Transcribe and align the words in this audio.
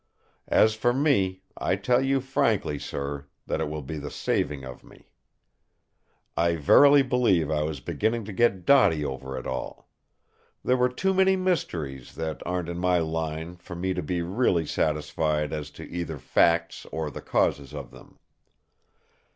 As 0.47 0.73
for 0.73 0.93
me, 0.93 1.43
I 1.55 1.75
tell 1.75 2.01
you 2.03 2.21
frankly, 2.21 2.79
sir, 2.79 3.27
that 3.45 3.61
it 3.61 3.69
will 3.69 3.83
be 3.83 3.97
the 3.97 4.09
saving 4.09 4.63
of 4.65 4.83
me. 4.83 5.11
I 6.35 6.55
verily 6.55 7.03
believe 7.03 7.51
I 7.51 7.61
was 7.61 7.81
beginning 7.81 8.25
to 8.25 8.33
get 8.33 8.65
dotty 8.65 9.05
over 9.05 9.37
it 9.37 9.45
all. 9.45 9.91
There 10.63 10.75
were 10.75 10.89
too 10.89 11.13
many 11.13 11.35
mysteries, 11.35 12.15
that 12.15 12.41
aren't 12.47 12.67
in 12.67 12.79
my 12.79 12.97
line, 12.97 13.57
for 13.57 13.75
me 13.75 13.93
to 13.93 14.01
be 14.01 14.23
really 14.23 14.65
satisfied 14.65 15.53
as 15.53 15.69
to 15.69 15.87
either 15.87 16.17
facts 16.17 16.87
or 16.91 17.11
the 17.11 17.21
causes 17.21 17.71
of 17.71 17.91
them. 17.91 18.17